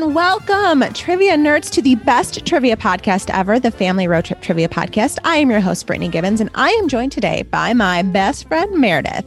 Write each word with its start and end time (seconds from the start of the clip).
And 0.00 0.14
welcome, 0.14 0.80
trivia 0.92 1.34
nerds, 1.36 1.68
to 1.72 1.82
the 1.82 1.96
best 1.96 2.46
trivia 2.46 2.76
podcast 2.76 3.30
ever, 3.34 3.58
the 3.58 3.72
Family 3.72 4.06
Road 4.06 4.26
Trip 4.26 4.40
Trivia 4.40 4.68
Podcast. 4.68 5.18
I 5.24 5.38
am 5.38 5.50
your 5.50 5.58
host, 5.58 5.88
Brittany 5.88 6.08
Gibbons, 6.08 6.40
and 6.40 6.48
I 6.54 6.70
am 6.70 6.86
joined 6.86 7.10
today 7.10 7.42
by 7.42 7.72
my 7.72 8.02
best 8.02 8.46
friend, 8.46 8.80
Meredith. 8.80 9.26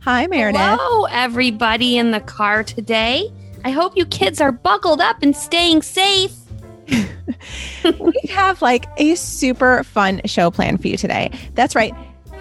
Hi, 0.00 0.26
Meredith. 0.26 0.60
Hello, 0.60 1.06
everybody 1.06 1.96
in 1.96 2.10
the 2.10 2.20
car 2.20 2.62
today. 2.62 3.32
I 3.64 3.70
hope 3.70 3.96
you 3.96 4.04
kids 4.04 4.42
are 4.42 4.52
buckled 4.52 5.00
up 5.00 5.22
and 5.22 5.34
staying 5.34 5.80
safe. 5.80 6.36
we 7.98 8.12
have 8.28 8.60
like 8.60 8.84
a 8.98 9.14
super 9.14 9.84
fun 9.84 10.20
show 10.26 10.50
planned 10.50 10.82
for 10.82 10.88
you 10.88 10.98
today. 10.98 11.30
That's 11.54 11.74
right. 11.74 11.94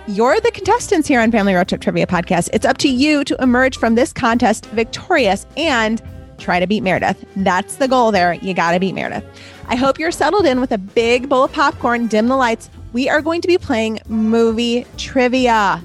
You're 0.06 0.42
the 0.42 0.52
contestants 0.52 1.08
here 1.08 1.22
on 1.22 1.32
Family 1.32 1.54
Road 1.54 1.70
Trip 1.70 1.80
Trivia 1.80 2.08
Podcast. 2.08 2.50
It's 2.52 2.66
up 2.66 2.78
to 2.80 2.90
you 2.90 3.24
to 3.24 3.42
emerge 3.42 3.78
from 3.78 3.96
this 3.96 4.12
contest 4.12 4.66
victorious 4.66 5.46
and 5.56 6.02
try 6.42 6.60
to 6.60 6.68
beat 6.68 6.84
Meredith. 6.84 7.24
That's 7.38 7.76
the 7.76 7.88
goal 7.88 8.12
there. 8.12 8.34
You 8.34 8.54
got 8.54 8.72
to 8.72 8.80
beat 8.80 8.94
Meredith. 8.94 9.24
I 9.68 9.76
hope 9.76 10.00
you're 10.00 10.12
settled 10.12 10.46
in 10.46 10.60
with 10.60 10.72
a 10.72 10.78
big 10.78 11.30
bowl 11.30 11.46
of 11.46 11.54
popcorn, 11.54 12.08
dim 12.08 12.28
the 12.28 12.36
lights. 12.36 12.70
We 12.94 13.08
are 13.08 13.22
going 13.22 13.42
to 13.42 13.48
be 13.48 13.58
playing 13.58 14.00
movie 14.08 14.86
trivia. 14.98 15.82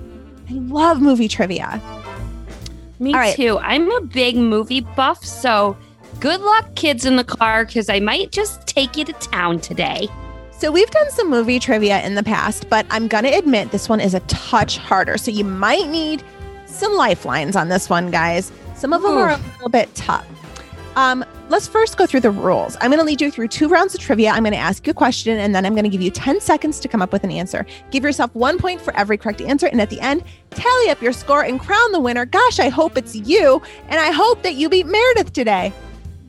I 0.48 0.52
love 0.52 1.00
movie 1.00 1.28
trivia. 1.28 1.80
Me 2.98 3.14
too. 3.34 3.58
I'm 3.58 3.90
a 3.90 4.00
big 4.00 4.36
movie 4.36 4.80
buff, 4.80 5.24
so 5.24 5.76
good 6.18 6.40
luck, 6.40 6.74
kids 6.74 7.04
in 7.04 7.16
the 7.16 7.24
car, 7.24 7.66
because 7.66 7.88
I 7.88 8.00
might 8.00 8.32
just 8.32 8.66
take 8.66 8.96
you 8.96 9.04
to 9.04 9.12
town 9.12 9.60
today. 9.60 10.08
So, 10.58 10.72
we've 10.72 10.90
done 10.90 11.10
some 11.10 11.28
movie 11.28 11.58
trivia 11.58 12.00
in 12.02 12.14
the 12.14 12.22
past, 12.22 12.70
but 12.70 12.86
I'm 12.88 13.08
going 13.08 13.24
to 13.24 13.30
admit 13.30 13.72
this 13.72 13.90
one 13.90 14.00
is 14.00 14.14
a 14.14 14.20
touch 14.20 14.78
harder. 14.78 15.18
So, 15.18 15.30
you 15.30 15.44
might 15.44 15.88
need 15.88 16.24
some 16.64 16.94
lifelines 16.94 17.56
on 17.56 17.68
this 17.68 17.90
one, 17.90 18.10
guys. 18.10 18.50
Some 18.74 18.94
of 18.94 19.02
them 19.02 19.12
Ooh. 19.12 19.18
are 19.18 19.30
a 19.30 19.36
little 19.36 19.68
bit 19.68 19.94
tough. 19.94 20.26
Um, 20.96 21.26
let's 21.50 21.68
first 21.68 21.98
go 21.98 22.06
through 22.06 22.20
the 22.20 22.30
rules. 22.30 22.76
I'm 22.80 22.90
going 22.90 22.98
to 22.98 23.04
lead 23.04 23.20
you 23.20 23.30
through 23.30 23.48
two 23.48 23.68
rounds 23.68 23.94
of 23.94 24.00
trivia. 24.00 24.30
I'm 24.30 24.42
going 24.42 24.54
to 24.54 24.58
ask 24.58 24.86
you 24.86 24.92
a 24.92 24.94
question 24.94 25.38
and 25.38 25.54
then 25.54 25.66
I'm 25.66 25.74
going 25.74 25.84
to 25.84 25.90
give 25.90 26.00
you 26.00 26.10
10 26.10 26.40
seconds 26.40 26.80
to 26.80 26.88
come 26.88 27.02
up 27.02 27.12
with 27.12 27.22
an 27.22 27.30
answer. 27.30 27.66
Give 27.90 28.02
yourself 28.02 28.34
one 28.34 28.58
point 28.58 28.80
for 28.80 28.96
every 28.96 29.18
correct 29.18 29.42
answer. 29.42 29.66
And 29.66 29.80
at 29.80 29.90
the 29.90 30.00
end, 30.00 30.24
tally 30.50 30.88
up 30.88 31.02
your 31.02 31.12
score 31.12 31.44
and 31.44 31.60
crown 31.60 31.92
the 31.92 32.00
winner. 32.00 32.24
Gosh, 32.24 32.58
I 32.58 32.70
hope 32.70 32.96
it's 32.96 33.14
you. 33.14 33.62
And 33.88 34.00
I 34.00 34.10
hope 34.10 34.42
that 34.42 34.54
you 34.54 34.70
beat 34.70 34.86
Meredith 34.86 35.34
today. 35.34 35.70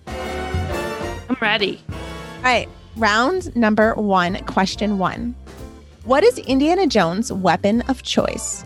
I'm 0.05 1.37
ready. 1.41 1.81
All 1.89 2.43
right. 2.43 2.67
Round 2.97 3.55
number 3.55 3.93
one, 3.95 4.43
question 4.45 4.97
one. 4.97 5.33
What 6.03 6.23
is 6.23 6.39
Indiana 6.39 6.87
Jones' 6.87 7.31
weapon 7.31 7.81
of 7.83 8.03
choice? 8.03 8.65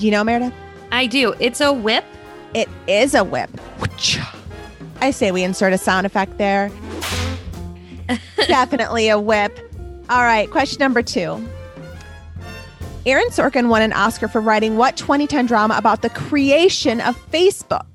Do 0.00 0.06
you 0.06 0.12
know, 0.12 0.24
Meredith? 0.24 0.54
I 0.92 1.06
do. 1.06 1.34
It's 1.40 1.60
a 1.60 1.74
whip. 1.74 2.06
It 2.54 2.70
is 2.86 3.14
a 3.14 3.22
whip. 3.22 3.50
I 5.02 5.10
say 5.10 5.30
we 5.30 5.42
insert 5.42 5.74
a 5.74 5.78
sound 5.78 6.06
effect 6.06 6.38
there. 6.38 6.70
Definitely 8.36 9.10
a 9.10 9.18
whip. 9.18 9.58
All 10.08 10.22
right, 10.22 10.50
question 10.50 10.78
number 10.78 11.02
two. 11.02 11.46
Aaron 13.04 13.28
Sorkin 13.28 13.68
won 13.68 13.82
an 13.82 13.92
Oscar 13.92 14.26
for 14.26 14.40
writing 14.40 14.78
what 14.78 14.96
2010 14.96 15.44
drama 15.44 15.74
about 15.76 16.00
the 16.00 16.08
creation 16.08 17.02
of 17.02 17.14
Facebook? 17.30 17.89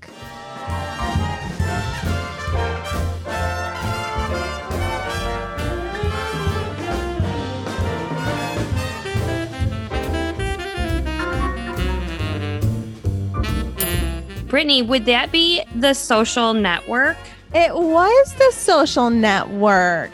Brittany, 14.56 14.84
would 14.84 15.04
that 15.04 15.34
be 15.34 15.62
the 15.76 15.94
social 15.94 16.54
network? 16.54 17.18
It 17.54 17.76
was 17.76 18.34
the 18.36 18.54
social 18.54 19.10
network. 19.10 20.12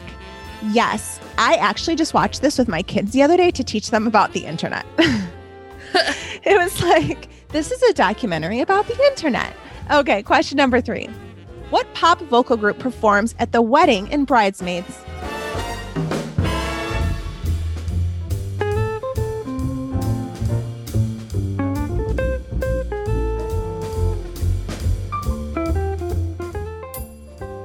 Yes. 0.72 1.20
I 1.38 1.54
actually 1.54 1.94
just 1.94 2.12
watched 2.12 2.42
this 2.42 2.58
with 2.58 2.66
my 2.66 2.82
kids 2.82 3.12
the 3.12 3.22
other 3.22 3.36
day 3.36 3.52
to 3.52 3.62
teach 3.62 3.92
them 3.92 4.04
about 4.04 4.32
the 4.32 4.44
internet. 4.44 4.84
it 4.98 6.58
was 6.58 6.82
like, 6.82 7.28
this 7.50 7.70
is 7.70 7.80
a 7.84 7.92
documentary 7.92 8.58
about 8.58 8.88
the 8.88 9.00
internet. 9.10 9.54
Okay, 9.92 10.24
question 10.24 10.56
number 10.56 10.80
three. 10.80 11.06
What 11.70 11.86
pop 11.94 12.18
vocal 12.22 12.56
group 12.56 12.80
performs 12.80 13.36
at 13.38 13.52
the 13.52 13.62
wedding 13.62 14.08
in 14.08 14.24
Bridesmaids? 14.24 14.98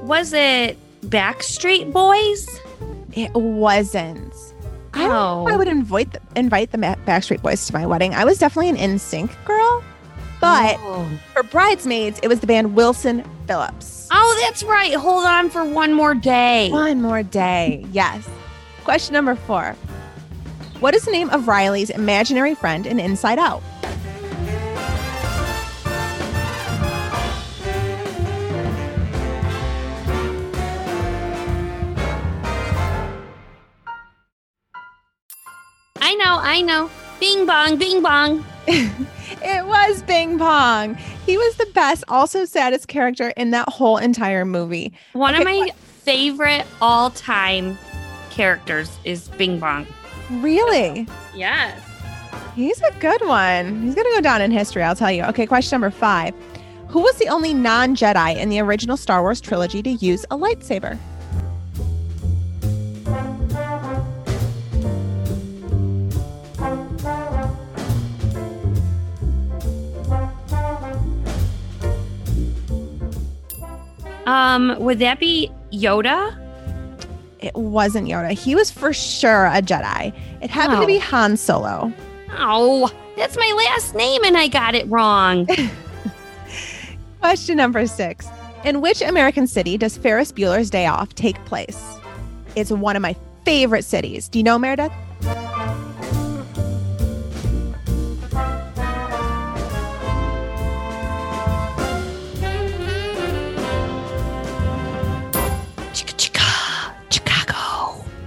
Was 0.08 0.32
it 0.32 0.78
Backstreet 1.02 1.92
Boys? 1.92 2.48
It 3.12 3.30
wasn't. 3.34 4.32
Oh. 4.94 5.46
I, 5.46 5.52
I 5.52 5.56
would 5.58 5.68
invite 5.68 6.14
the, 6.14 6.20
invite 6.34 6.72
the 6.72 6.78
Backstreet 6.78 7.42
Boys 7.42 7.66
to 7.66 7.74
my 7.74 7.84
wedding. 7.84 8.14
I 8.14 8.24
was 8.24 8.38
definitely 8.38 8.70
an 8.70 8.76
NSYNC 8.76 9.44
girl, 9.44 9.84
but 10.40 10.76
oh. 10.78 11.06
for 11.34 11.42
bridesmaids, 11.42 12.20
it 12.22 12.28
was 12.28 12.40
the 12.40 12.46
band 12.46 12.74
Wilson 12.74 13.22
Phillips. 13.46 14.08
Oh, 14.10 14.44
that's 14.46 14.62
right. 14.62 14.94
Hold 14.94 15.26
on 15.26 15.50
for 15.50 15.62
one 15.62 15.92
more 15.92 16.14
day. 16.14 16.70
One 16.70 17.02
more 17.02 17.22
day. 17.22 17.84
Yes. 17.92 18.26
Question 18.84 19.12
number 19.12 19.34
four. 19.34 19.76
What 20.80 20.94
is 20.94 21.04
the 21.04 21.12
name 21.12 21.28
of 21.28 21.48
Riley's 21.48 21.90
imaginary 21.90 22.54
friend 22.54 22.86
in 22.86 22.98
Inside 22.98 23.38
Out? 23.38 23.62
Know, 36.14 36.38
I 36.40 36.62
know. 36.62 36.90
Bing 37.20 37.46
bong, 37.46 37.76
bing 37.76 38.02
bong. 38.02 38.44
it 38.66 39.66
was 39.66 40.02
Bing 40.02 40.36
Bong. 40.36 40.94
He 41.26 41.36
was 41.36 41.56
the 41.56 41.66
best, 41.74 42.04
also 42.08 42.44
saddest 42.44 42.88
character 42.88 43.32
in 43.36 43.50
that 43.50 43.68
whole 43.68 43.96
entire 43.96 44.44
movie. 44.44 44.92
One 45.14 45.34
okay, 45.34 45.42
of 45.42 45.46
my 45.46 45.56
what? 45.58 45.74
favorite 45.74 46.66
all 46.80 47.10
time 47.10 47.78
characters 48.30 48.98
is 49.04 49.28
Bing 49.30 49.58
Bong. 49.58 49.86
Really? 50.30 51.06
Yes. 51.34 51.82
He's 52.54 52.80
a 52.82 52.92
good 53.00 53.26
one. 53.26 53.82
He's 53.82 53.94
going 53.94 54.06
to 54.06 54.14
go 54.16 54.20
down 54.20 54.42
in 54.42 54.50
history, 54.50 54.82
I'll 54.82 54.96
tell 54.96 55.10
you. 55.12 55.24
Okay, 55.24 55.46
question 55.46 55.76
number 55.76 55.90
five 55.90 56.34
Who 56.88 57.00
was 57.00 57.16
the 57.16 57.28
only 57.28 57.54
non 57.54 57.96
Jedi 57.96 58.36
in 58.36 58.48
the 58.48 58.60
original 58.60 58.96
Star 58.96 59.22
Wars 59.22 59.40
trilogy 59.40 59.82
to 59.82 59.90
use 59.90 60.24
a 60.30 60.36
lightsaber? 60.36 60.98
Um, 74.28 74.76
would 74.80 74.98
that 74.98 75.18
be 75.18 75.50
Yoda? 75.72 76.36
It 77.38 77.54
wasn't 77.54 78.08
Yoda. 78.08 78.32
He 78.32 78.54
was 78.54 78.70
for 78.70 78.92
sure 78.92 79.46
a 79.46 79.62
Jedi. 79.62 80.12
It 80.42 80.50
happened 80.50 80.78
oh. 80.78 80.80
to 80.82 80.86
be 80.86 80.98
oh. 80.98 81.00
Han 81.00 81.38
Solo. 81.38 81.90
Oh, 82.32 82.92
that's 83.16 83.38
my 83.38 83.54
last 83.56 83.94
name 83.94 84.22
and 84.24 84.36
I 84.36 84.48
got 84.48 84.74
it 84.74 84.86
wrong. 84.88 85.48
Question 87.20 87.56
number 87.56 87.86
six. 87.86 88.28
In 88.64 88.82
which 88.82 89.00
American 89.00 89.46
city 89.46 89.78
does 89.78 89.96
Ferris 89.96 90.30
Bueller's 90.30 90.68
Day 90.68 90.84
Off 90.84 91.14
take 91.14 91.42
place? 91.46 91.82
It's 92.54 92.70
one 92.70 92.96
of 92.96 93.02
my 93.02 93.16
favorite 93.46 93.84
cities. 93.84 94.28
Do 94.28 94.38
you 94.38 94.42
know 94.42 94.58
Meredith? 94.58 94.92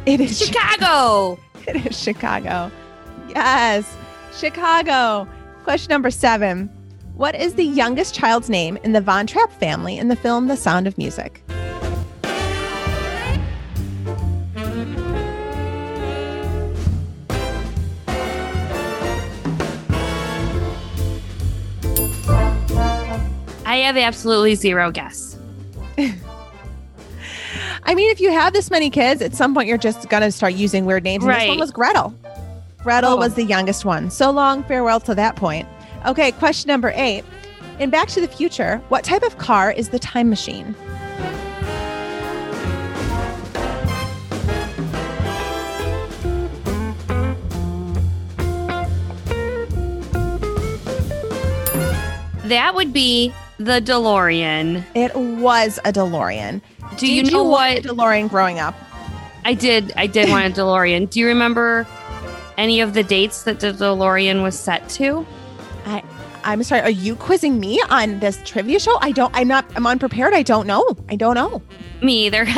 It 0.05 0.19
is 0.19 0.37
Chicago. 0.45 1.39
It 1.67 1.85
is 1.85 2.01
Chicago. 2.01 2.71
Yes, 3.29 3.95
Chicago. 4.35 5.27
Question 5.63 5.91
number 5.91 6.09
seven. 6.09 6.71
What 7.13 7.35
is 7.35 7.53
the 7.53 7.63
youngest 7.63 8.15
child's 8.15 8.49
name 8.49 8.77
in 8.77 8.93
the 8.93 9.01
Von 9.01 9.27
Trapp 9.27 9.51
family 9.51 9.95
in 9.99 10.07
the 10.07 10.15
film 10.15 10.47
The 10.47 10.57
Sound 10.57 10.87
of 10.87 10.97
Music? 10.97 11.43
I 23.65 23.77
have 23.85 23.97
absolutely 23.97 24.55
zero 24.55 24.89
guess. 24.89 25.37
I 27.83 27.95
mean, 27.95 28.11
if 28.11 28.19
you 28.21 28.31
have 28.31 28.53
this 28.53 28.69
many 28.69 28.89
kids, 28.89 29.21
at 29.21 29.33
some 29.35 29.53
point 29.53 29.67
you're 29.67 29.77
just 29.77 30.09
gonna 30.09 30.31
start 30.31 30.53
using 30.53 30.85
weird 30.85 31.03
names. 31.03 31.23
And 31.23 31.29
Right. 31.29 31.39
This 31.41 31.49
one 31.49 31.59
was 31.59 31.71
Gretel. 31.71 32.13
Gretel 32.83 33.13
Oh. 33.13 33.17
was 33.17 33.33
the 33.35 33.43
youngest 33.43 33.85
one. 33.85 34.09
So 34.09 34.31
long, 34.31 34.63
farewell 34.63 34.99
to 35.01 35.15
that 35.15 35.35
point. 35.35 35.67
Okay, 36.05 36.31
question 36.31 36.67
number 36.69 36.91
eight. 36.95 37.23
In 37.79 37.89
Back 37.89 38.07
to 38.09 38.21
the 38.21 38.27
Future, 38.27 38.81
what 38.89 39.03
type 39.03 39.23
of 39.23 39.37
car 39.37 39.71
is 39.71 39.89
the 39.89 39.99
time 39.99 40.29
machine? 40.29 40.75
That 52.45 52.73
would 52.75 52.91
be 52.91 53.33
the 53.57 53.79
DeLorean. 53.81 54.83
It 54.95 55.15
was 55.15 55.79
a 55.85 55.93
DeLorean. 55.93 56.61
Do 56.97 57.11
you 57.11 57.23
know 57.23 57.43
want 57.43 57.85
what 57.85 57.85
a 57.85 57.89
DeLorean 57.89 58.29
growing 58.29 58.59
up? 58.59 58.75
I 59.45 59.53
did? 59.53 59.93
I 59.95 60.07
did 60.07 60.29
want 60.29 60.45
a 60.45 60.61
DeLorean. 60.61 61.09
Do 61.09 61.19
you 61.19 61.27
remember 61.27 61.87
any 62.57 62.79
of 62.81 62.93
the 62.93 63.03
dates 63.03 63.43
that 63.43 63.59
the 63.59 63.71
DeLorean 63.73 64.43
was 64.43 64.57
set 64.57 64.87
to? 64.89 65.25
I 65.85 66.03
I'm 66.43 66.63
sorry, 66.63 66.81
are 66.81 66.89
you 66.89 67.15
quizzing 67.15 67.59
me 67.59 67.81
on 67.89 68.19
this 68.19 68.41
trivia 68.43 68.79
show? 68.79 68.97
I 69.01 69.11
don't 69.11 69.31
I'm 69.35 69.47
not 69.47 69.65
I'm 69.75 69.87
unprepared. 69.87 70.33
I 70.33 70.43
don't 70.43 70.67
know. 70.67 70.95
I 71.09 71.15
don't 71.15 71.35
know. 71.35 71.61
Me 72.01 72.25
either. 72.25 72.47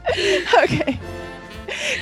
okay. 0.62 0.98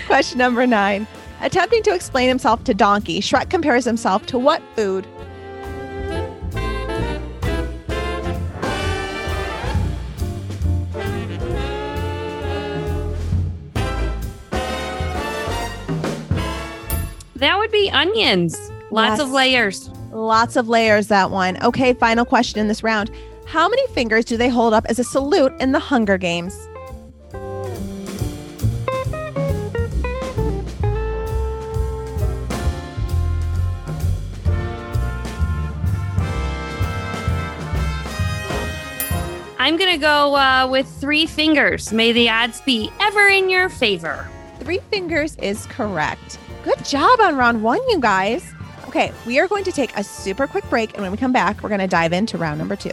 Question 0.07 0.39
number 0.39 0.67
nine. 0.67 1.07
Attempting 1.41 1.83
to 1.85 1.95
explain 1.95 2.29
himself 2.29 2.65
to 2.65 2.75
Donkey, 2.75 3.21
Shrek 3.21 3.49
compares 3.49 3.85
himself 3.85 4.27
to 4.27 4.39
what 4.39 4.63
food? 4.75 5.07
That 17.39 17.59
would 17.59 17.71
be 17.71 17.91
onions. 17.91 18.57
Lots 18.91 19.19
Yes. 19.19 19.21
of 19.21 19.31
layers. 19.31 19.91
Lots 20.13 20.57
of 20.57 20.69
layers, 20.69 21.09
that 21.09 21.31
one. 21.31 21.63
Okay, 21.63 21.93
final 21.95 22.25
question 22.25 22.59
in 22.61 22.69
this 22.69 22.83
round. 22.83 23.11
How 23.47 23.69
many 23.69 23.87
fingers 23.89 24.25
do 24.25 24.37
they 24.37 24.49
hold 24.49 24.73
up 24.75 24.85
as 24.89 24.99
a 24.99 25.05
salute 25.05 25.53
in 25.61 25.73
the 25.73 25.79
Hunger 25.79 26.19
Games? 26.19 26.69
I'm 39.61 39.77
going 39.77 39.91
to 39.93 39.99
go 39.99 40.35
uh, 40.37 40.67
with 40.71 40.87
three 41.01 41.27
fingers. 41.27 41.93
May 41.93 42.13
the 42.13 42.31
odds 42.31 42.61
be 42.63 42.91
ever 43.01 43.27
in 43.27 43.51
your 43.51 43.69
favor. 43.69 44.27
Three 44.61 44.79
fingers 44.91 45.37
is 45.37 45.67
correct. 45.67 46.39
Good 46.69 46.85
job 46.85 47.19
on 47.21 47.35
round 47.35 47.63
one, 47.63 47.81
you 47.89 47.99
guys. 47.99 48.53
Okay, 48.89 49.11
we 49.25 49.39
are 49.39 49.49
going 49.49 49.65
to 49.65 49.73
take 49.73 49.97
a 49.97 50.05
super 50.05 50.47
quick 50.47 50.69
break, 50.69 50.93
and 50.93 51.01
when 51.01 51.11
we 51.11 51.17
come 51.17 51.33
back, 51.33 51.63
we're 51.63 51.71
going 51.71 51.81
to 51.81 51.87
dive 51.87 52.13
into 52.13 52.37
round 52.37 52.59
number 52.59 52.77
two. 52.77 52.93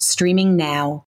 streaming 0.00 0.56
now. 0.56 1.04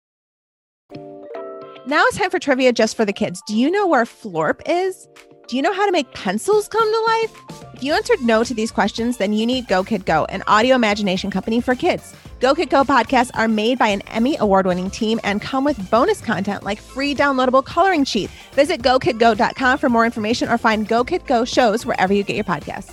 Now 1.86 2.04
it's 2.06 2.18
time 2.18 2.30
for 2.30 2.38
trivia 2.38 2.72
just 2.72 2.96
for 2.96 3.04
the 3.04 3.12
kids. 3.12 3.42
Do 3.46 3.56
you 3.56 3.70
know 3.70 3.86
where 3.86 4.04
Florp 4.04 4.60
is? 4.66 5.08
Do 5.46 5.56
you 5.56 5.62
know 5.62 5.72
how 5.72 5.86
to 5.86 5.92
make 5.92 6.12
pencils 6.12 6.68
come 6.68 6.92
to 6.92 7.00
life? 7.12 7.64
If 7.72 7.82
you 7.82 7.94
answered 7.94 8.20
no 8.20 8.44
to 8.44 8.52
these 8.52 8.70
questions, 8.70 9.16
then 9.16 9.32
you 9.32 9.46
need 9.46 9.68
Go 9.68 9.82
Kid 9.82 10.04
Go, 10.04 10.26
an 10.26 10.42
audio 10.46 10.74
imagination 10.74 11.30
company 11.30 11.62
for 11.62 11.74
kids. 11.74 12.14
Go 12.40 12.54
Kid 12.54 12.68
Go 12.68 12.84
podcasts 12.84 13.30
are 13.32 13.48
made 13.48 13.78
by 13.78 13.88
an 13.88 14.02
Emmy 14.02 14.36
award 14.36 14.66
winning 14.66 14.90
team 14.90 15.18
and 15.24 15.40
come 15.40 15.64
with 15.64 15.90
bonus 15.90 16.20
content 16.20 16.64
like 16.64 16.78
free 16.78 17.14
downloadable 17.14 17.64
coloring 17.64 18.04
sheet. 18.04 18.28
Visit 18.52 18.82
gokidgo.com 18.82 19.78
for 19.78 19.88
more 19.88 20.04
information 20.04 20.50
or 20.50 20.58
find 20.58 20.86
Go 20.86 21.04
Kid 21.04 21.26
Go 21.26 21.46
shows 21.46 21.86
wherever 21.86 22.12
you 22.12 22.22
get 22.22 22.36
your 22.36 22.44
podcasts. 22.44 22.92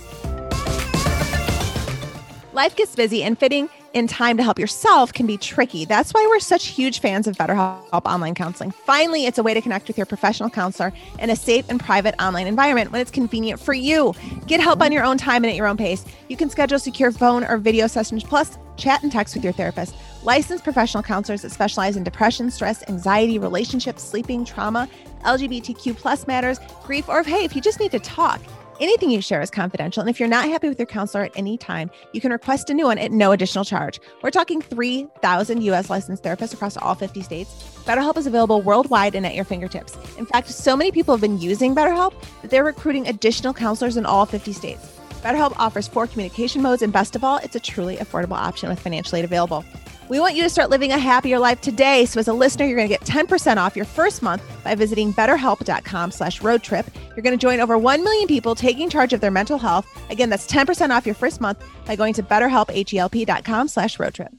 Life 2.56 2.74
gets 2.74 2.96
busy 2.96 3.22
and 3.22 3.38
fitting 3.38 3.68
in 3.92 4.06
time 4.06 4.38
to 4.38 4.42
help 4.42 4.58
yourself 4.58 5.12
can 5.12 5.26
be 5.26 5.36
tricky. 5.36 5.84
That's 5.84 6.14
why 6.14 6.26
we're 6.26 6.40
such 6.40 6.68
huge 6.68 7.00
fans 7.00 7.26
of 7.26 7.36
BetterHelp 7.36 8.06
online 8.06 8.34
counseling. 8.34 8.70
Finally, 8.70 9.26
it's 9.26 9.36
a 9.36 9.42
way 9.42 9.52
to 9.52 9.60
connect 9.60 9.88
with 9.88 9.98
your 9.98 10.06
professional 10.06 10.48
counselor 10.48 10.90
in 11.18 11.28
a 11.28 11.36
safe 11.36 11.66
and 11.68 11.78
private 11.78 12.14
online 12.18 12.46
environment 12.46 12.92
when 12.92 13.02
it's 13.02 13.10
convenient 13.10 13.60
for 13.60 13.74
you. 13.74 14.14
Get 14.46 14.60
help 14.60 14.80
on 14.80 14.90
your 14.90 15.04
own 15.04 15.18
time 15.18 15.44
and 15.44 15.50
at 15.50 15.54
your 15.54 15.66
own 15.66 15.76
pace. 15.76 16.02
You 16.28 16.36
can 16.38 16.48
schedule 16.48 16.78
secure 16.78 17.12
phone 17.12 17.44
or 17.44 17.58
video 17.58 17.86
sessions, 17.88 18.24
plus 18.24 18.56
chat 18.78 19.02
and 19.02 19.12
text 19.12 19.34
with 19.34 19.44
your 19.44 19.52
therapist. 19.52 19.94
Licensed 20.22 20.64
professional 20.64 21.02
counselors 21.02 21.42
that 21.42 21.50
specialize 21.52 21.98
in 21.98 22.04
depression, 22.04 22.50
stress, 22.50 22.82
anxiety, 22.88 23.38
relationships, 23.38 24.02
sleeping, 24.02 24.46
trauma, 24.46 24.88
LGBTQ 25.26 25.94
plus 25.94 26.26
matters, 26.26 26.58
grief, 26.84 27.10
or 27.10 27.22
hey, 27.22 27.44
if 27.44 27.54
you 27.54 27.60
just 27.60 27.80
need 27.80 27.90
to 27.90 27.98
talk. 27.98 28.40
Anything 28.78 29.10
you 29.10 29.22
share 29.22 29.40
is 29.40 29.50
confidential. 29.50 30.02
And 30.02 30.10
if 30.10 30.20
you're 30.20 30.28
not 30.28 30.48
happy 30.48 30.68
with 30.68 30.78
your 30.78 30.86
counselor 30.86 31.24
at 31.24 31.32
any 31.34 31.56
time, 31.56 31.90
you 32.12 32.20
can 32.20 32.30
request 32.30 32.68
a 32.68 32.74
new 32.74 32.84
one 32.84 32.98
at 32.98 33.10
no 33.10 33.32
additional 33.32 33.64
charge. 33.64 33.98
We're 34.22 34.30
talking 34.30 34.60
3,000 34.60 35.62
US 35.62 35.88
licensed 35.88 36.22
therapists 36.22 36.52
across 36.52 36.76
all 36.76 36.94
50 36.94 37.22
states. 37.22 37.54
BetterHelp 37.86 38.18
is 38.18 38.26
available 38.26 38.60
worldwide 38.60 39.14
and 39.14 39.24
at 39.24 39.34
your 39.34 39.46
fingertips. 39.46 39.96
In 40.18 40.26
fact, 40.26 40.48
so 40.48 40.76
many 40.76 40.92
people 40.92 41.14
have 41.14 41.22
been 41.22 41.40
using 41.40 41.74
BetterHelp 41.74 42.12
that 42.42 42.50
they're 42.50 42.64
recruiting 42.64 43.08
additional 43.08 43.54
counselors 43.54 43.96
in 43.96 44.04
all 44.04 44.26
50 44.26 44.52
states. 44.52 44.92
BetterHelp 45.22 45.54
offers 45.56 45.88
four 45.88 46.06
communication 46.06 46.60
modes, 46.60 46.82
and 46.82 46.92
best 46.92 47.16
of 47.16 47.24
all, 47.24 47.38
it's 47.38 47.56
a 47.56 47.60
truly 47.60 47.96
affordable 47.96 48.36
option 48.36 48.68
with 48.68 48.78
financial 48.78 49.16
aid 49.16 49.24
available. 49.24 49.64
We 50.08 50.20
want 50.20 50.34
you 50.34 50.42
to 50.44 50.50
start 50.50 50.70
living 50.70 50.92
a 50.92 50.98
happier 50.98 51.38
life 51.38 51.60
today. 51.60 52.04
So 52.06 52.20
as 52.20 52.28
a 52.28 52.32
listener, 52.32 52.64
you're 52.64 52.76
going 52.76 52.88
to 52.88 52.94
get 52.94 53.00
10% 53.02 53.56
off 53.56 53.74
your 53.74 53.84
first 53.84 54.22
month 54.22 54.42
by 54.62 54.74
visiting 54.74 55.12
betterhelp.com 55.12 56.10
slash 56.12 56.40
road 56.42 56.62
trip. 56.62 56.86
You're 57.08 57.22
going 57.22 57.36
to 57.36 57.42
join 57.42 57.60
over 57.60 57.76
1 57.76 58.04
million 58.04 58.28
people 58.28 58.54
taking 58.54 58.88
charge 58.88 59.12
of 59.12 59.20
their 59.20 59.30
mental 59.30 59.58
health. 59.58 59.86
Again, 60.10 60.30
that's 60.30 60.46
10% 60.46 60.90
off 60.90 61.06
your 61.06 61.14
first 61.14 61.40
month 61.40 61.64
by 61.86 61.96
going 61.96 62.14
to 62.14 62.22
betterhelp.com 62.22 63.68
slash 63.68 63.98
road 63.98 64.14
trip. 64.14 64.32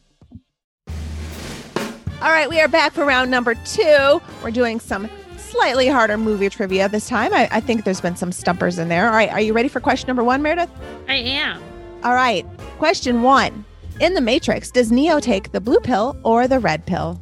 All 2.20 2.32
right, 2.32 2.50
we 2.50 2.60
are 2.60 2.68
back 2.68 2.94
for 2.94 3.06
round 3.06 3.30
number 3.30 3.54
two. 3.54 4.22
We're 4.44 4.52
doing 4.52 4.80
some 4.80 5.10
slightly 5.38 5.88
harder 5.88 6.18
movie 6.18 6.50
trivia 6.50 6.90
this 6.90 7.08
time. 7.08 7.34
I, 7.34 7.48
I 7.52 7.60
think 7.60 7.84
there's 7.84 8.02
been 8.02 8.16
some 8.16 8.32
stumpers 8.32 8.80
in 8.80 8.88
there. 8.88 9.08
All 9.08 9.14
right, 9.14 9.30
are 9.32 9.42
you 9.42 9.54
ready 9.54 9.68
for 9.70 9.80
question 9.80 10.08
number 10.08 10.24
one, 10.24 10.42
Meredith? 10.42 10.70
I 11.08 11.16
am. 11.16 11.62
All 12.04 12.14
right, 12.14 12.46
question 12.80 13.22
one. 13.22 13.66
In 14.00 14.14
The 14.14 14.22
Matrix, 14.22 14.70
does 14.70 14.92
Neo 14.92 15.20
take 15.20 15.52
the 15.52 15.60
blue 15.60 15.80
pill 15.80 16.16
or 16.22 16.48
the 16.48 16.60
red 16.60 16.86
pill? 16.86 17.20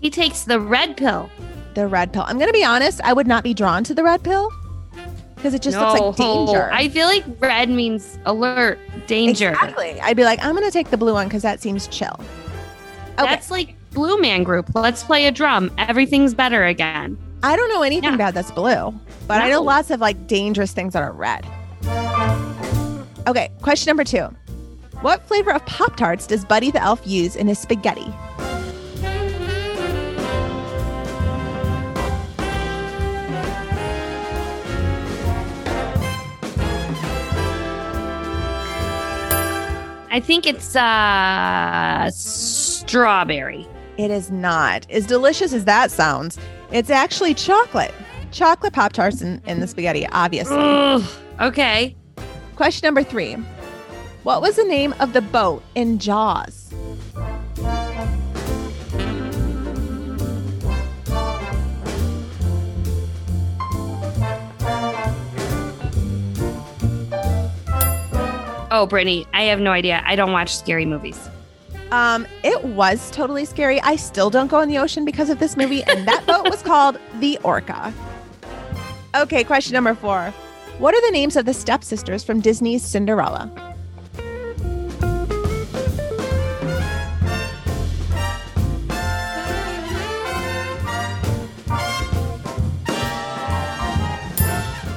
He 0.00 0.08
takes 0.08 0.44
the 0.44 0.58
red 0.58 0.96
pill. 0.96 1.28
The 1.74 1.86
red 1.86 2.14
pill. 2.14 2.22
I'm 2.26 2.38
going 2.38 2.48
to 2.48 2.54
be 2.54 2.64
honest, 2.64 3.02
I 3.04 3.12
would 3.12 3.26
not 3.26 3.44
be 3.44 3.52
drawn 3.52 3.84
to 3.84 3.92
the 3.92 4.02
red 4.02 4.22
pill 4.22 4.50
because 5.34 5.52
it 5.52 5.60
just 5.60 5.76
no. 5.76 5.92
looks 5.92 6.00
like 6.00 6.16
danger. 6.16 6.72
I 6.72 6.88
feel 6.88 7.06
like 7.06 7.24
red 7.38 7.68
means 7.68 8.18
alert, 8.24 8.78
danger. 9.06 9.50
Exactly. 9.50 10.00
I'd 10.00 10.16
be 10.16 10.24
like, 10.24 10.42
I'm 10.42 10.54
going 10.54 10.64
to 10.64 10.70
take 10.70 10.88
the 10.88 10.96
blue 10.96 11.12
one 11.12 11.26
because 11.28 11.42
that 11.42 11.60
seems 11.60 11.86
chill. 11.88 12.18
Okay. 13.18 13.28
That's 13.28 13.50
like 13.50 13.74
Blue 13.96 14.18
Man 14.20 14.42
Group. 14.42 14.68
Let's 14.74 15.02
play 15.02 15.24
a 15.26 15.32
drum. 15.32 15.72
Everything's 15.78 16.34
better 16.34 16.66
again. 16.66 17.16
I 17.42 17.56
don't 17.56 17.70
know 17.70 17.82
anything 17.82 18.10
Yeah. 18.10 18.14
about 18.14 18.34
that's 18.34 18.50
blue, 18.50 18.94
but 19.26 19.40
I 19.40 19.48
know 19.48 19.62
lots 19.62 19.90
of 19.90 20.00
like 20.00 20.26
dangerous 20.26 20.72
things 20.72 20.92
that 20.92 21.02
are 21.02 21.12
red. 21.12 21.46
Okay, 23.26 23.48
question 23.62 23.88
number 23.88 24.04
two. 24.04 24.28
What 25.00 25.26
flavor 25.26 25.50
of 25.50 25.64
Pop 25.64 25.96
Tarts 25.96 26.26
does 26.26 26.44
Buddy 26.44 26.70
the 26.70 26.82
Elf 26.82 27.06
use 27.06 27.36
in 27.36 27.46
his 27.48 27.58
spaghetti? 27.58 28.12
I 40.08 40.20
think 40.20 40.46
it's 40.46 40.74
uh 40.74 42.10
strawberry. 42.10 43.66
It 43.98 44.10
is 44.10 44.30
not. 44.30 44.90
As 44.90 45.06
delicious 45.06 45.52
as 45.52 45.64
that 45.64 45.90
sounds, 45.90 46.38
it's 46.70 46.90
actually 46.90 47.34
chocolate. 47.34 47.94
Chocolate 48.30 48.72
Pop 48.72 48.92
Tarts 48.92 49.22
in, 49.22 49.40
in 49.46 49.60
the 49.60 49.66
spaghetti, 49.66 50.06
obviously. 50.08 50.58
Ugh. 50.58 51.02
Okay. 51.40 51.96
Question 52.56 52.86
number 52.86 53.02
three. 53.02 53.34
What 54.22 54.42
was 54.42 54.56
the 54.56 54.64
name 54.64 54.94
of 55.00 55.12
the 55.12 55.22
boat 55.22 55.62
in 55.74 55.98
Jaws? 55.98 56.64
Oh, 68.68 68.86
Brittany, 68.86 69.26
I 69.32 69.44
have 69.44 69.60
no 69.60 69.70
idea. 69.70 70.02
I 70.04 70.16
don't 70.16 70.32
watch 70.32 70.54
scary 70.54 70.84
movies. 70.84 71.30
Um, 71.92 72.26
it 72.42 72.64
was 72.64 73.10
totally 73.10 73.44
scary. 73.44 73.80
I 73.82 73.96
still 73.96 74.30
don't 74.30 74.48
go 74.48 74.60
in 74.60 74.68
the 74.68 74.78
ocean 74.78 75.04
because 75.04 75.30
of 75.30 75.38
this 75.38 75.56
movie, 75.56 75.84
and 75.84 76.06
that 76.08 76.26
boat 76.26 76.50
was 76.50 76.62
called 76.64 76.98
the 77.20 77.38
Orca. 77.44 77.92
Okay, 79.14 79.44
question 79.44 79.74
number 79.74 79.94
four. 79.94 80.34
What 80.78 80.94
are 80.94 81.00
the 81.00 81.12
names 81.12 81.36
of 81.36 81.46
the 81.46 81.54
stepsisters 81.54 82.22
from 82.22 82.40
Disney's 82.40 82.84
Cinderella? 82.84 83.50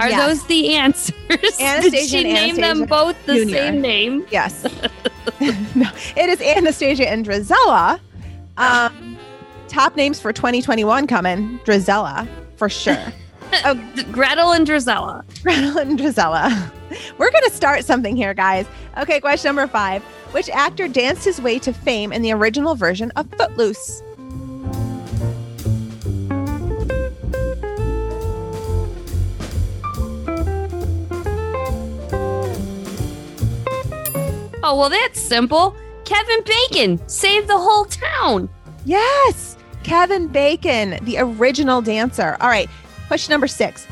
Are 0.00 0.08
Yes. 0.08 0.26
those 0.26 0.46
the 0.48 0.74
answers? 0.74 1.12
Did 1.58 2.08
she 2.08 2.24
name 2.24 2.56
them 2.56 2.84
both 2.84 3.16
the 3.26 3.34
Junior. 3.36 3.56
same 3.56 3.80
name? 3.80 4.26
Yes. 4.30 4.64
no, 5.74 5.88
it 6.16 6.28
is 6.28 6.40
Anastasia 6.40 7.08
and 7.08 7.24
Drizella. 7.24 8.00
Um, 8.56 9.16
top 9.68 9.94
names 9.96 10.18
for 10.20 10.32
2021 10.32 11.06
coming. 11.06 11.58
Drizella, 11.64 12.26
for 12.56 12.68
sure. 12.68 12.98
Oh, 13.64 13.74
Gretel 14.10 14.50
and 14.52 14.66
Drizella. 14.66 15.22
Gretel 15.44 15.78
and 15.78 15.96
Drizella. 15.96 16.50
We're 17.18 17.30
going 17.30 17.44
to 17.44 17.52
start 17.52 17.84
something 17.84 18.16
here, 18.16 18.34
guys. 18.34 18.66
Okay, 18.98 19.20
question 19.20 19.50
number 19.54 19.70
five. 19.70 20.02
Which 20.34 20.50
actor 20.50 20.88
danced 20.88 21.24
his 21.24 21.40
way 21.40 21.60
to 21.60 21.72
fame 21.72 22.12
in 22.12 22.20
the 22.20 22.32
original 22.32 22.74
version 22.74 23.12
of 23.12 23.30
Footloose? 23.38 24.02
Oh, 34.64 34.76
well, 34.76 34.90
that's 34.90 35.20
simple. 35.20 35.76
Kevin 36.04 36.42
Bacon 36.44 37.08
saved 37.08 37.46
the 37.46 37.56
whole 37.56 37.84
town. 37.84 38.48
Yes, 38.84 39.56
Kevin 39.84 40.26
Bacon, 40.26 40.98
the 41.04 41.18
original 41.18 41.80
dancer. 41.80 42.36
All 42.40 42.48
right, 42.48 42.68
question 43.06 43.30
number 43.30 43.46
six. 43.46 43.86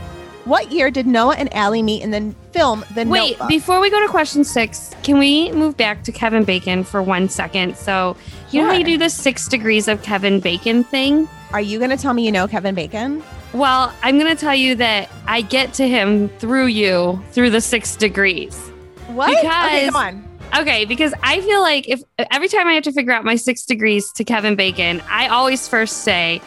What 0.44 0.72
year 0.72 0.90
did 0.90 1.06
Noah 1.06 1.36
and 1.36 1.52
Allie 1.54 1.82
meet 1.82 2.02
in 2.02 2.10
the 2.10 2.34
film 2.50 2.84
The 2.94 3.04
Wait, 3.04 3.30
Notebook? 3.32 3.48
before 3.48 3.80
we 3.80 3.90
go 3.90 4.00
to 4.00 4.08
question 4.08 4.42
six, 4.42 4.90
can 5.04 5.18
we 5.18 5.52
move 5.52 5.76
back 5.76 6.02
to 6.04 6.12
Kevin 6.12 6.42
Bacon 6.42 6.82
for 6.82 7.00
one 7.00 7.28
second? 7.28 7.76
So, 7.76 8.16
you 8.50 8.60
know 8.62 8.68
how 8.68 8.74
you 8.74 8.84
do 8.84 8.98
the 8.98 9.08
six 9.08 9.46
degrees 9.46 9.86
of 9.86 10.02
Kevin 10.02 10.40
Bacon 10.40 10.82
thing? 10.82 11.28
Are 11.52 11.60
you 11.60 11.78
going 11.78 11.90
to 11.90 11.96
tell 11.96 12.12
me 12.12 12.24
you 12.26 12.32
know 12.32 12.48
Kevin 12.48 12.74
Bacon? 12.74 13.22
Well, 13.52 13.92
I'm 14.02 14.18
going 14.18 14.34
to 14.34 14.40
tell 14.40 14.54
you 14.54 14.74
that 14.76 15.10
I 15.28 15.42
get 15.42 15.74
to 15.74 15.86
him 15.86 16.28
through 16.28 16.66
you 16.66 17.22
through 17.30 17.50
the 17.50 17.60
six 17.60 17.94
degrees. 17.94 18.58
What? 19.08 19.30
okay, 19.30 19.42
Because- 19.42 19.90
come 19.92 19.96
on. 19.96 20.28
Okay, 20.54 20.84
because 20.84 21.14
I 21.22 21.40
feel 21.40 21.62
like 21.62 21.88
if 21.88 22.02
every 22.30 22.48
time 22.48 22.66
I 22.68 22.74
have 22.74 22.82
to 22.82 22.92
figure 22.92 23.12
out 23.14 23.24
my 23.24 23.36
six 23.36 23.64
degrees 23.64 24.12
to 24.16 24.24
Kevin 24.24 24.54
Bacon, 24.54 25.00
I 25.08 25.28
always 25.28 25.66
first 25.66 25.98
say, 25.98 26.42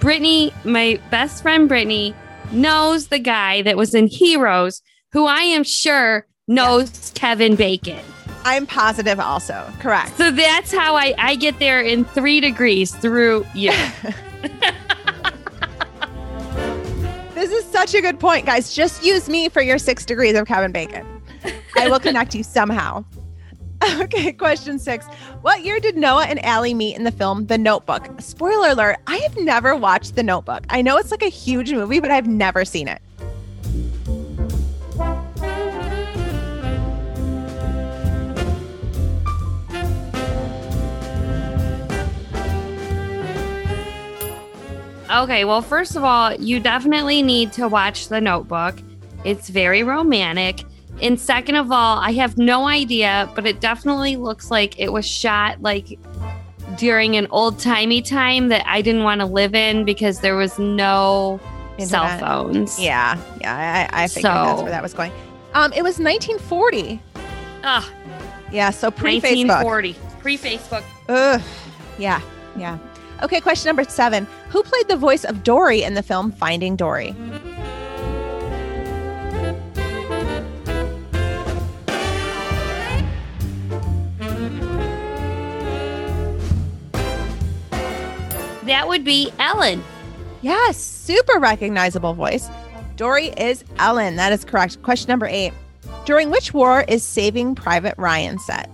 Brittany, 0.00 0.52
my 0.64 0.98
best 1.12 1.42
friend 1.42 1.68
Brittany, 1.68 2.12
knows 2.52 3.08
the 3.08 3.18
guy 3.18 3.62
that 3.62 3.76
was 3.76 3.94
in 3.94 4.06
Heroes, 4.06 4.82
who 5.12 5.26
I 5.26 5.40
am 5.40 5.64
sure 5.64 6.26
knows 6.48 7.12
Kevin 7.14 7.56
Bacon. 7.56 8.04
I'm 8.44 8.66
positive 8.66 9.18
also. 9.18 9.70
Correct. 9.80 10.16
So 10.16 10.30
that's 10.30 10.72
how 10.72 10.94
I, 10.96 11.14
I 11.18 11.34
get 11.34 11.58
there 11.58 11.80
in 11.80 12.04
three 12.04 12.40
degrees 12.40 12.94
through 12.94 13.44
you. 13.54 13.72
This 17.36 17.64
is 17.64 17.70
such 17.70 17.94
a 17.94 18.00
good 18.00 18.18
point, 18.18 18.46
guys. 18.46 18.74
Just 18.74 19.04
use 19.04 19.28
me 19.28 19.50
for 19.50 19.60
your 19.60 19.76
six 19.76 20.06
degrees 20.06 20.34
of 20.34 20.48
Kevin 20.48 20.72
Bacon. 20.72 21.06
I 21.76 21.88
will 21.88 22.00
connect 22.00 22.34
you 22.34 22.42
somehow. 22.42 23.04
Okay, 24.00 24.32
question 24.32 24.78
six. 24.78 25.06
What 25.42 25.64
year 25.64 25.80
did 25.80 25.96
Noah 25.96 26.24
and 26.24 26.44
Allie 26.44 26.74
meet 26.74 26.96
in 26.96 27.04
the 27.04 27.10
film 27.10 27.46
The 27.46 27.58
Notebook? 27.58 28.20
Spoiler 28.20 28.70
alert, 28.70 28.98
I 29.06 29.16
have 29.18 29.36
never 29.36 29.76
watched 29.76 30.16
The 30.16 30.22
Notebook. 30.22 30.64
I 30.70 30.82
know 30.82 30.96
it's 30.96 31.10
like 31.10 31.22
a 31.22 31.28
huge 31.28 31.72
movie, 31.72 32.00
but 32.00 32.10
I've 32.10 32.26
never 32.26 32.64
seen 32.64 32.88
it. 32.88 33.00
Okay, 45.08 45.44
well, 45.44 45.62
first 45.62 45.96
of 45.96 46.02
all, 46.02 46.34
you 46.34 46.58
definitely 46.60 47.22
need 47.22 47.52
to 47.52 47.68
watch 47.68 48.08
The 48.08 48.20
Notebook. 48.20 48.76
It's 49.24 49.48
very 49.48 49.82
romantic. 49.82 50.65
And 51.02 51.20
second 51.20 51.56
of 51.56 51.70
all, 51.70 51.98
I 51.98 52.12
have 52.12 52.38
no 52.38 52.66
idea, 52.66 53.30
but 53.34 53.46
it 53.46 53.60
definitely 53.60 54.16
looks 54.16 54.50
like 54.50 54.78
it 54.80 54.92
was 54.92 55.06
shot 55.06 55.60
like 55.60 55.98
during 56.76 57.16
an 57.16 57.26
old 57.30 57.58
timey 57.58 58.02
time 58.02 58.48
that 58.48 58.66
I 58.66 58.82
didn't 58.82 59.02
want 59.02 59.20
to 59.20 59.26
live 59.26 59.54
in 59.54 59.84
because 59.84 60.20
there 60.20 60.36
was 60.36 60.58
no 60.58 61.38
cell 61.78 62.18
phones. 62.18 62.78
Yeah, 62.80 63.18
yeah, 63.40 63.88
I, 63.92 64.04
I 64.04 64.08
figured 64.08 64.32
that's 64.32 64.62
where 64.62 64.70
that 64.70 64.82
was 64.82 64.94
going. 64.94 65.12
Um, 65.54 65.72
it 65.72 65.82
was 65.82 65.98
1940. 65.98 67.00
Ugh, 67.64 67.84
Yeah, 68.52 68.70
so 68.70 68.90
pre-Facebook. 68.90 69.48
1940. 69.48 69.96
Pre 70.20 70.38
Facebook. 70.38 70.84
Ugh. 71.08 71.42
Yeah, 71.98 72.20
yeah. 72.56 72.78
Okay, 73.22 73.40
question 73.40 73.68
number 73.68 73.84
seven. 73.84 74.26
Who 74.50 74.62
played 74.62 74.88
the 74.88 74.96
voice 74.96 75.24
of 75.24 75.42
Dory 75.42 75.82
in 75.82 75.94
the 75.94 76.02
film 76.02 76.30
Finding 76.32 76.76
Dory? 76.76 77.14
That 88.66 88.88
would 88.88 89.04
be 89.04 89.32
Ellen. 89.38 89.84
Yes, 90.42 90.76
super 90.76 91.38
recognizable 91.38 92.14
voice. 92.14 92.48
Dory 92.96 93.26
is 93.36 93.64
Ellen. 93.78 94.16
That 94.16 94.32
is 94.32 94.44
correct. 94.44 94.82
Question 94.82 95.08
number 95.08 95.26
eight. 95.26 95.52
During 96.04 96.30
which 96.30 96.52
war 96.52 96.84
is 96.88 97.04
Saving 97.04 97.54
Private 97.54 97.94
Ryan 97.96 98.40
set? 98.40 98.68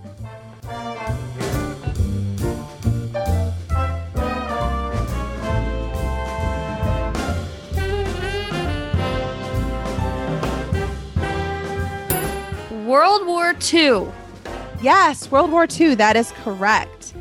World 12.86 13.26
War 13.26 13.54
II. 13.72 14.06
Yes, 14.82 15.30
World 15.30 15.50
War 15.50 15.66
II. 15.70 15.94
That 15.96 16.16
is 16.16 16.32
correct. 16.42 17.14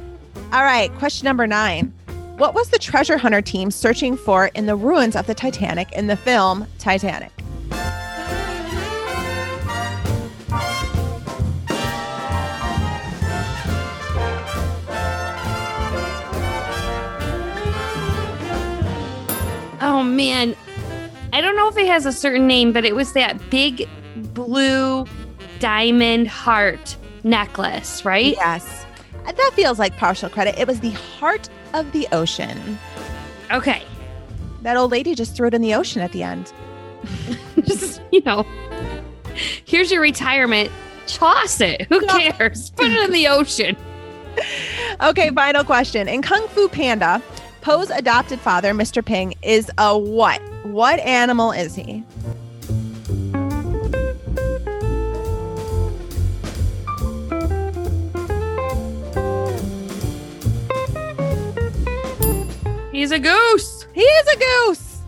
All 0.53 0.63
right, 0.63 0.91
question 0.95 1.25
number 1.25 1.47
nine. 1.47 1.93
What 2.41 2.55
was 2.55 2.69
the 2.69 2.79
treasure 2.79 3.19
hunter 3.19 3.39
team 3.39 3.69
searching 3.69 4.17
for 4.17 4.47
in 4.55 4.65
the 4.65 4.75
ruins 4.75 5.15
of 5.15 5.27
the 5.27 5.35
Titanic 5.35 5.91
in 5.91 6.07
the 6.07 6.17
film 6.17 6.65
Titanic? 6.79 7.31
Oh 19.79 20.01
man. 20.03 20.55
I 21.33 21.41
don't 21.41 21.55
know 21.55 21.67
if 21.67 21.77
it 21.77 21.85
has 21.85 22.07
a 22.07 22.11
certain 22.11 22.47
name, 22.47 22.73
but 22.73 22.85
it 22.85 22.95
was 22.95 23.13
that 23.13 23.51
big 23.51 23.87
blue 24.33 25.05
diamond 25.59 26.27
heart 26.27 26.97
necklace, 27.23 28.03
right? 28.03 28.33
Yes. 28.33 28.83
That 29.25 29.51
feels 29.53 29.77
like 29.77 29.95
partial 29.97 30.27
credit. 30.27 30.57
It 30.57 30.67
was 30.67 30.79
the 30.79 30.89
heart 30.89 31.47
of 31.73 31.91
the 31.91 32.07
ocean. 32.11 32.77
Okay. 33.51 33.83
That 34.61 34.77
old 34.77 34.91
lady 34.91 35.15
just 35.15 35.35
threw 35.35 35.47
it 35.47 35.53
in 35.53 35.61
the 35.61 35.73
ocean 35.73 36.01
at 36.01 36.11
the 36.11 36.23
end. 36.23 36.51
Just, 37.63 38.01
you 38.11 38.21
know, 38.21 38.45
here's 39.65 39.91
your 39.91 40.01
retirement. 40.01 40.71
Toss 41.07 41.59
it. 41.59 41.81
Who 41.89 41.99
cares? 42.05 42.69
Put 42.71 42.87
it 42.91 43.03
in 43.05 43.11
the 43.11 43.27
ocean. 43.27 43.75
Okay, 45.01 45.29
final 45.31 45.63
question. 45.63 46.07
In 46.07 46.21
Kung 46.21 46.47
Fu 46.49 46.69
Panda, 46.69 47.21
Po's 47.61 47.89
adopted 47.89 48.39
father, 48.39 48.71
Mr. 48.73 49.03
Ping, 49.03 49.33
is 49.41 49.69
a 49.77 49.97
what? 49.97 50.41
What 50.63 50.99
animal 50.99 51.51
is 51.51 51.75
he? 51.75 52.03
He's 63.01 63.09
a 63.09 63.17
goose. 63.17 63.87
He 63.93 64.03
is 64.03 64.27
a 64.27 64.37
goose. 64.37 64.99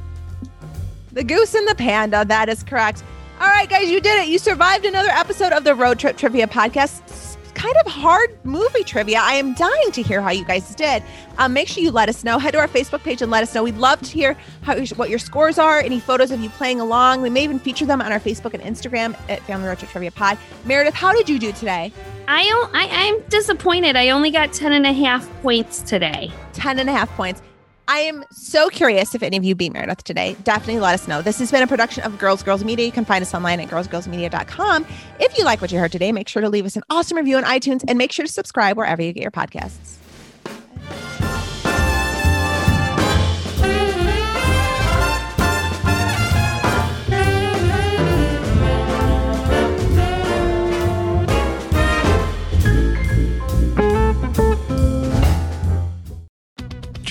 The 1.11 1.23
goose 1.23 1.53
and 1.53 1.67
the 1.67 1.75
panda. 1.75 2.25
That 2.25 2.49
is 2.49 2.63
correct. 2.63 3.03
All 3.39 3.47
right, 3.47 3.69
guys, 3.69 3.87
you 3.87 4.01
did 4.01 4.19
it. 4.19 4.29
You 4.29 4.39
survived 4.39 4.83
another 4.83 5.11
episode 5.11 5.53
of 5.53 5.63
the 5.63 5.75
Road 5.75 5.99
Trip 5.99 6.17
Trivia 6.17 6.47
Podcast. 6.47 7.01
It's 7.01 7.37
kind 7.53 7.75
of 7.85 7.91
hard 7.91 8.43
movie 8.43 8.83
trivia. 8.83 9.19
I 9.21 9.33
am 9.33 9.53
dying 9.53 9.91
to 9.91 10.01
hear 10.01 10.23
how 10.23 10.31
you 10.31 10.43
guys 10.43 10.73
did. 10.73 11.03
Um, 11.37 11.53
make 11.53 11.67
sure 11.67 11.83
you 11.83 11.91
let 11.91 12.09
us 12.09 12.23
know. 12.23 12.39
Head 12.39 12.53
to 12.53 12.57
our 12.57 12.67
Facebook 12.67 13.03
page 13.03 13.21
and 13.21 13.29
let 13.29 13.43
us 13.43 13.53
know. 13.53 13.61
We'd 13.61 13.77
love 13.77 14.01
to 14.01 14.11
hear 14.11 14.35
how 14.63 14.75
what 14.95 15.11
your 15.11 15.19
scores 15.19 15.59
are. 15.59 15.79
Any 15.79 15.99
photos 15.99 16.31
of 16.31 16.39
you 16.39 16.49
playing 16.49 16.79
along. 16.79 17.21
We 17.21 17.29
may 17.29 17.43
even 17.43 17.59
feature 17.59 17.85
them 17.85 18.01
on 18.01 18.11
our 18.11 18.19
Facebook 18.19 18.55
and 18.55 18.63
Instagram 18.63 19.15
at 19.29 19.43
Family 19.43 19.67
Road 19.67 19.77
Trip 19.77 19.91
Trivia 19.91 20.09
Pod. 20.09 20.39
Meredith, 20.65 20.95
how 20.95 21.13
did 21.13 21.29
you 21.29 21.37
do 21.37 21.51
today? 21.51 21.93
I, 22.27 22.69
I, 22.73 22.87
I'm 22.91 23.21
disappointed. 23.29 23.95
I 23.95 24.09
only 24.09 24.31
got 24.31 24.51
10 24.51 24.73
and 24.73 24.87
a 24.87 24.93
half 24.93 25.29
points 25.43 25.83
today. 25.83 26.31
10 26.53 26.79
and 26.79 26.89
a 26.89 26.91
half 26.91 27.09
points. 27.11 27.43
I 27.87 27.99
am 27.99 28.23
so 28.31 28.69
curious 28.69 29.13
if 29.13 29.23
any 29.23 29.35
of 29.35 29.43
you 29.43 29.55
beat 29.55 29.73
Meredith 29.73 30.03
today. 30.03 30.35
Definitely 30.43 30.79
let 30.79 30.93
us 30.93 31.07
know. 31.07 31.21
This 31.21 31.39
has 31.39 31.51
been 31.51 31.63
a 31.63 31.67
production 31.67 32.03
of 32.03 32.17
Girls 32.17 32.41
Girls 32.41 32.63
Media. 32.63 32.85
You 32.85 32.91
can 32.91 33.05
find 33.05 33.21
us 33.21 33.33
online 33.33 33.59
at 33.59 33.69
girlsgirlsmedia.com. 33.69 34.85
If 35.19 35.37
you 35.37 35.43
like 35.43 35.61
what 35.61 35.71
you 35.71 35.79
heard 35.79 35.91
today, 35.91 36.11
make 36.11 36.27
sure 36.27 36.41
to 36.41 36.49
leave 36.49 36.65
us 36.65 36.75
an 36.75 36.83
awesome 36.89 37.17
review 37.17 37.37
on 37.37 37.43
iTunes 37.43 37.83
and 37.87 37.97
make 37.97 38.11
sure 38.11 38.25
to 38.25 38.31
subscribe 38.31 38.77
wherever 38.77 39.01
you 39.01 39.11
get 39.11 39.21
your 39.21 39.31
podcasts. 39.31 39.97